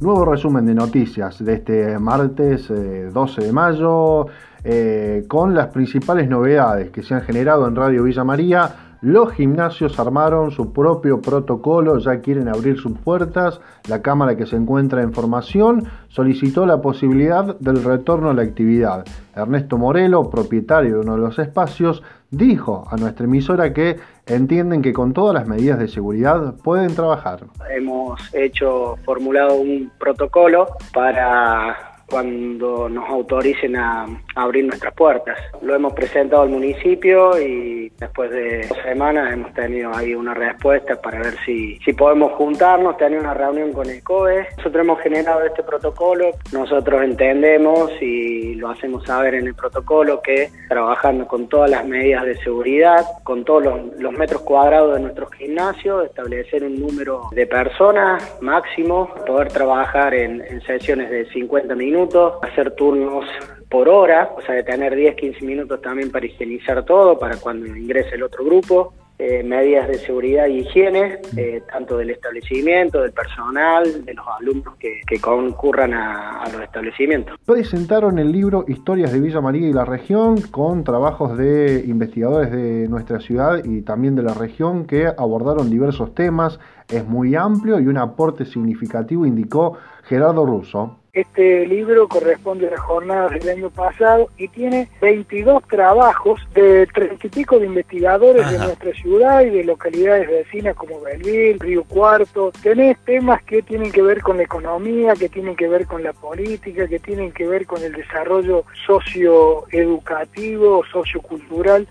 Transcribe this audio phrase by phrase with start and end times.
[0.00, 4.26] Nuevo resumen de noticias de este martes 12 de mayo
[5.26, 10.50] con las principales novedades que se han generado en Radio Villa María los gimnasios armaron
[10.50, 13.60] su propio protocolo, ya quieren abrir sus puertas.
[13.88, 19.04] La Cámara que se encuentra en formación solicitó la posibilidad del retorno a la actividad.
[19.36, 24.92] Ernesto Morelo, propietario de uno de los espacios, dijo a nuestra emisora que entienden que
[24.92, 27.40] con todas las medidas de seguridad pueden trabajar.
[27.70, 35.38] Hemos hecho, formulado un protocolo para cuando nos autoricen a, abrir nuestras puertas.
[35.62, 41.00] Lo hemos presentado al municipio y después de dos semanas hemos tenido ahí una respuesta
[41.00, 44.46] para ver si, si podemos juntarnos, tener una reunión con el COE.
[44.56, 50.50] Nosotros hemos generado este protocolo, nosotros entendemos y lo hacemos saber en el protocolo que
[50.68, 53.64] trabajando con todas las medidas de seguridad, con todos
[53.98, 60.40] los, metros cuadrados de nuestro gimnasio, establecer un número de personas máximo, poder trabajar en,
[60.40, 61.97] en sesiones de 50 minutos
[62.42, 63.24] hacer turnos
[63.68, 67.66] por hora, o sea, de tener 10, 15 minutos también para higienizar todo, para cuando
[67.66, 73.10] ingrese el otro grupo, eh, medidas de seguridad y higiene, eh, tanto del establecimiento, del
[73.10, 77.36] personal, de los alumnos que, concurran a, a, los establecimientos.
[77.44, 82.86] Presentaron el libro Historias de Villa María y la región con trabajos de investigadores de
[82.86, 86.60] nuestra ciudad y también de la región que abordaron diversos temas.
[86.88, 91.00] Es muy amplio y un aporte significativo, indicó Gerardo Russo.
[91.12, 97.26] Este libro corresponde a las jornadas del año pasado y tiene 22 trabajos de treinta
[97.26, 102.52] y pico de investigadores de nuestra ciudad y de localidades vecinas como Belville, Río Cuarto.
[102.62, 106.12] Tenés temas que tienen que ver con la economía, que tienen que ver con la
[106.12, 111.88] política, que tienen que ver con el desarrollo socioeducativo, sociocultural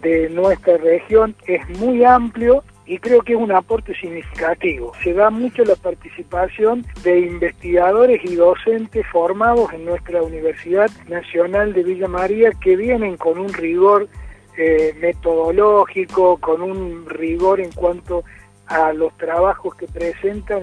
[0.00, 1.34] de nuestra región.
[1.46, 4.92] Es muy amplio y creo que es un aporte significativo.
[5.02, 11.82] Se da mucho la participación de investigadores y docentes formados en nuestra Universidad Nacional de
[11.82, 14.08] Villa María que vienen con un rigor
[14.56, 18.24] eh, metodológico, con un rigor en cuanto
[18.66, 20.62] a los trabajos que presentan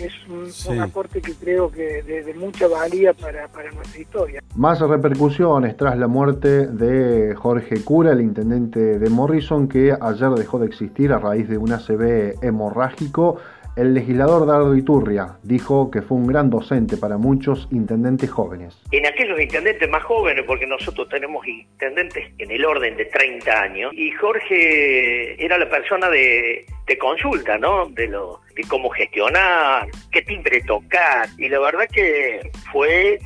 [0.00, 4.42] es un, aporte que creo que de, mucha valía para, nuestra historia.
[4.54, 10.58] Más repercusiones tras la muerte de Jorge Cura, el intendente de Morrison, que ayer dejó
[10.58, 13.38] de existir a raíz de un ACV hemorrágico.
[13.76, 18.74] El legislador Dardo Iturria dijo que fue un gran docente para muchos intendentes jóvenes.
[18.90, 23.92] En aquellos intendentes más jóvenes, porque nosotros tenemos intendentes en el orden de 30 años,
[23.92, 26.64] y Jorge era la persona de,
[26.98, 27.90] consulta, ¿no?
[27.90, 33.18] De, lo, de cómo gestionar, qué timbre tocar, y la verdad que fue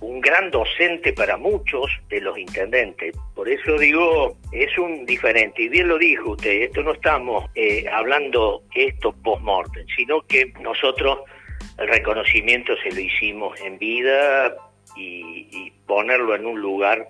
[0.00, 3.14] un gran docente para muchos de los intendentes.
[3.34, 5.62] Por eso digo, es un diferente.
[5.62, 11.18] Y bien lo dijo usted, esto no estamos eh, hablando esto post-mortem, sino que nosotros
[11.78, 14.54] el reconocimiento se lo hicimos en vida
[14.96, 17.08] y, ponerlo en un lugar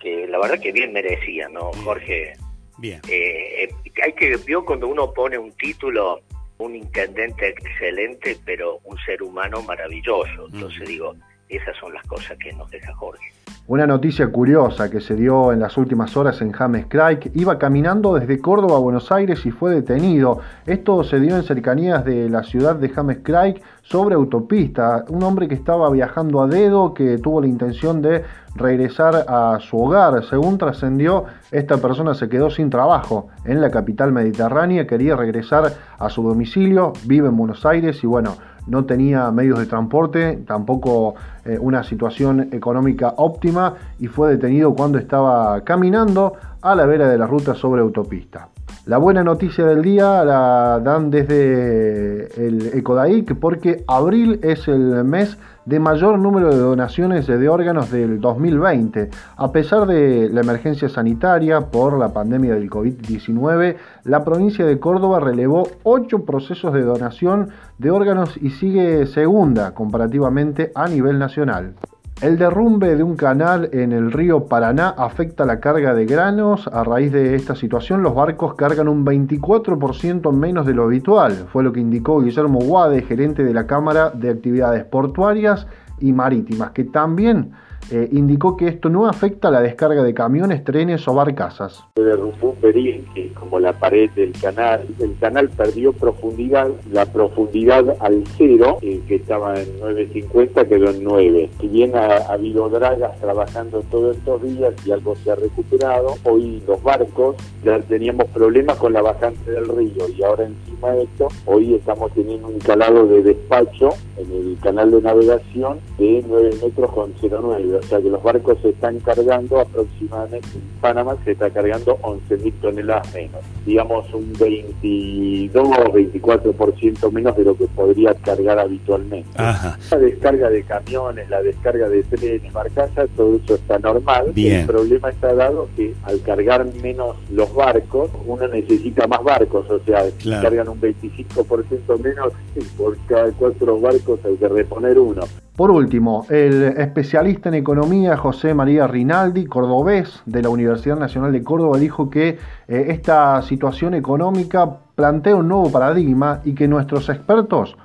[0.00, 2.32] que la verdad que bien merecía, ¿no, Jorge?
[2.78, 3.00] Bien.
[3.08, 3.68] Eh,
[4.02, 6.20] hay que, vio cuando uno pone un título,
[6.58, 10.48] un intendente excelente, pero un ser humano maravilloso.
[10.52, 11.14] Entonces digo,
[11.48, 13.32] esas son las cosas que nos deja Jorge.
[13.70, 17.30] Una noticia curiosa que se dio en las últimas horas en James Craig.
[17.34, 20.38] Iba caminando desde Córdoba a Buenos Aires y fue detenido.
[20.64, 25.04] Esto se dio en cercanías de la ciudad de James Craig sobre autopista.
[25.10, 28.24] Un hombre que estaba viajando a dedo, que tuvo la intención de
[28.54, 30.24] regresar a su hogar.
[30.24, 36.08] Según trascendió, esta persona se quedó sin trabajo en la capital mediterránea, quería regresar a
[36.08, 38.34] su domicilio, vive en Buenos Aires y bueno,
[38.68, 41.14] no tenía medios de transporte, tampoco
[41.44, 43.57] eh, una situación económica óptima
[43.98, 48.48] y fue detenido cuando estaba caminando a la vera de la ruta sobre autopista.
[48.86, 55.36] La buena noticia del día la dan desde el Ecodaic porque abril es el mes
[55.66, 59.10] de mayor número de donaciones de órganos del 2020.
[59.36, 65.20] A pesar de la emergencia sanitaria por la pandemia del COVID-19, la provincia de Córdoba
[65.20, 71.74] relevó ocho procesos de donación de órganos y sigue segunda comparativamente a nivel nacional.
[72.20, 76.66] El derrumbe de un canal en el río Paraná afecta la carga de granos.
[76.66, 81.46] A raíz de esta situación, los barcos cargan un 24% menos de lo habitual.
[81.52, 85.68] Fue lo que indicó Guillermo Guade, gerente de la Cámara de Actividades Portuarias
[86.00, 87.52] y Marítimas, que también
[87.90, 91.84] eh, indicó que esto no afecta a la descarga de camiones, trenes o barcazas.
[91.96, 92.72] Se derrumbó un
[93.14, 94.86] que como la pared del canal.
[94.98, 101.04] El canal perdió profundidad, la profundidad al cero, eh, que estaba en 9.50, quedó en
[101.04, 101.50] 9.
[101.60, 106.62] Si bien ha, habido dragas trabajando todos estos días y algo se ha recuperado, hoy
[106.66, 111.28] los barcos ya teníamos problemas con la bajante del río y ahora encima a esto,
[111.46, 116.92] hoy estamos teniendo un calado de despacho en el canal de navegación de 9 metros
[116.92, 121.50] con 0,9, o sea que los barcos se están cargando aproximadamente, en Panamá se está
[121.50, 128.58] cargando 11.000 toneladas menos, digamos un 22 o 24% menos de lo que podría cargar
[128.58, 129.28] habitualmente.
[129.36, 134.32] La descarga de camiones, la descarga de trenes, barcazas, todo eso está normal.
[134.36, 139.80] El problema está dado que al cargar menos los barcos, uno necesita más barcos, o
[139.80, 140.04] sea,
[140.40, 145.22] cargan un 25% menos y por cada cuatro barcos hay que reponer uno.
[145.58, 151.42] Por último, el especialista en economía José María Rinaldi, cordobés de la Universidad Nacional de
[151.42, 152.38] Córdoba, dijo que
[152.68, 157.76] eh, esta situación económica plantea un nuevo paradigma y que nuestros expertos,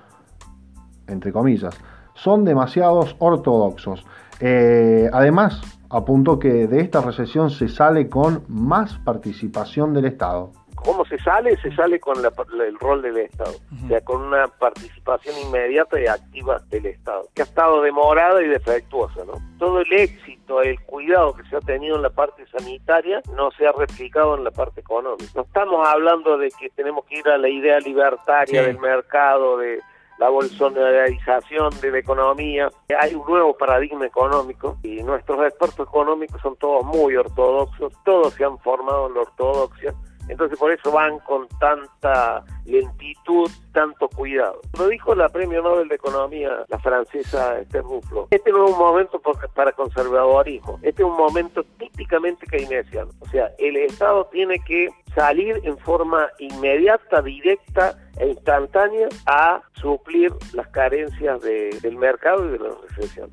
[1.08, 1.76] entre comillas,
[2.14, 4.06] son demasiados ortodoxos.
[4.40, 5.60] Eh, además,
[5.90, 10.52] apuntó que de esta recesión se sale con más participación del Estado.
[10.94, 11.58] ¿Cómo se sale?
[11.58, 16.62] Se sale con el rol del Estado, o sea, con una participación inmediata y activa
[16.70, 19.34] del Estado, que ha estado demorada y defectuosa, ¿no?
[19.58, 23.66] Todo el éxito, el cuidado que se ha tenido en la parte sanitaria no se
[23.66, 25.32] ha replicado en la parte económica.
[25.34, 29.80] No estamos hablando de que tenemos que ir a la idea libertaria del mercado, de
[30.20, 32.70] la bolsonarización de la economía.
[33.00, 38.46] Hay un nuevo paradigma económico y nuestros expertos económicos son todos muy ortodoxos, todos se
[38.46, 39.96] han formado en la ortodoxia
[40.30, 44.62] entonces por eso van con tanta lentitud, tanto cuidado.
[44.78, 48.28] Lo dijo la premio Nobel de Economía, la francesa Esther Duflo.
[48.32, 49.22] Este no es un momento
[49.54, 53.12] para conservadorismo, este es un momento típicamente keynesiano.
[53.20, 60.34] O sea, el Estado tiene que salir en forma inmediata, directa e instantánea a suplir
[60.54, 63.32] las carencias del mercado y de la recesión.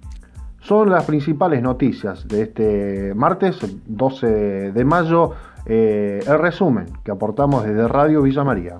[0.60, 5.32] Son las principales noticias de este martes 12 de mayo.
[5.66, 8.78] Eh, el resumen que aportamos desde Radio Villa María.